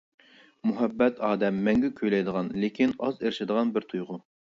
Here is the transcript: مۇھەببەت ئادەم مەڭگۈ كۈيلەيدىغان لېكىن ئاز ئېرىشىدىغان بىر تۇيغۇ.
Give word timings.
مۇھەببەت 0.69 1.21
ئادەم 1.27 1.61
مەڭگۈ 1.69 1.93
كۈيلەيدىغان 2.01 2.53
لېكىن 2.65 2.99
ئاز 2.99 3.25
ئېرىشىدىغان 3.25 3.79
بىر 3.79 3.91
تۇيغۇ. 3.93 4.23